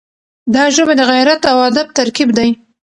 دا 0.53 0.63
ژبه 0.75 0.93
د 0.97 1.01
غیرت 1.11 1.41
او 1.51 1.57
ادب 1.67 1.87
ترکیب 1.97 2.29
دی. 2.37 2.49